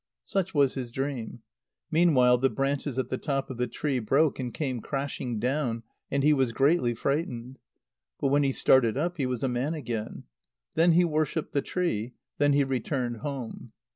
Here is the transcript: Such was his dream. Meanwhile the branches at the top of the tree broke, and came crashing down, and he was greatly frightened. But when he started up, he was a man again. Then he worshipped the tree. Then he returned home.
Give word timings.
Such 0.25 0.55
was 0.55 0.73
his 0.73 0.91
dream. 0.91 1.43
Meanwhile 1.91 2.39
the 2.39 2.49
branches 2.49 2.97
at 2.97 3.09
the 3.11 3.19
top 3.19 3.51
of 3.51 3.57
the 3.57 3.67
tree 3.67 3.99
broke, 3.99 4.39
and 4.39 4.51
came 4.51 4.81
crashing 4.81 5.37
down, 5.37 5.83
and 6.09 6.23
he 6.23 6.33
was 6.33 6.51
greatly 6.53 6.95
frightened. 6.95 7.59
But 8.19 8.29
when 8.29 8.41
he 8.41 8.51
started 8.51 8.97
up, 8.97 9.17
he 9.17 9.27
was 9.27 9.43
a 9.43 9.47
man 9.47 9.75
again. 9.75 10.23
Then 10.73 10.93
he 10.93 11.05
worshipped 11.05 11.53
the 11.53 11.61
tree. 11.61 12.13
Then 12.39 12.53
he 12.53 12.63
returned 12.63 13.17
home. 13.17 13.73